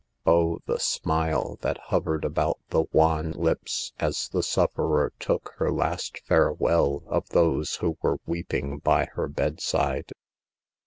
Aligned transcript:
Oh, 0.25 0.57
the 0.65 0.79
smile 0.79 1.59
that 1.61 1.77
hovered 1.77 2.25
about 2.25 2.57
the 2.71 2.85
wan 2.91 3.33
lips 3.33 3.93
as 3.99 4.29
the 4.29 4.41
sufferer 4.41 5.13
took 5.19 5.53
her 5.57 5.71
last 5.71 6.21
farewell 6.25 7.03
of 7.05 7.29
those 7.29 7.75
who 7.75 7.99
were 8.01 8.17
weeping 8.25 8.79
by 8.79 9.05
her 9.13 9.27
bedside. 9.27 10.09